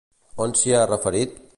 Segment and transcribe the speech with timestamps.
[0.45, 1.41] On s'hi ha referit?